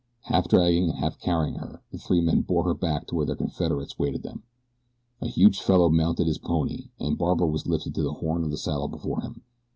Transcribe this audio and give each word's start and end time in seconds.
Half 0.23 0.47
dragging 0.47 0.85
and 0.89 0.97
half 0.97 1.19
carrying 1.19 1.53
her 1.59 1.83
the 1.91 1.99
three 1.99 2.21
men 2.21 2.41
bore 2.41 2.63
her 2.63 2.73
back 2.73 3.05
to 3.05 3.15
where 3.15 3.23
their 3.27 3.35
confederates 3.35 3.93
awaited 3.99 4.23
them. 4.23 4.41
A 5.21 5.27
huge 5.27 5.61
fellow 5.61 5.89
mounted 5.91 6.25
his 6.25 6.39
pony 6.39 6.89
and 6.99 7.19
Barbara 7.19 7.45
was 7.45 7.67
lifted 7.67 7.93
to 7.93 8.01
the 8.01 8.13
horn 8.13 8.43
of 8.43 8.49
the 8.49 8.57
saddle 8.57 8.87
before 8.87 9.21
him. 9.21 9.43